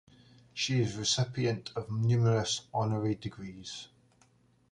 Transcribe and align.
She 0.55 0.81
is 0.81 0.93
the 0.95 1.01
recipient 1.01 1.69
of 1.75 1.91
numerous 1.91 2.61
honorary 2.73 3.13
degrees. 3.13 3.89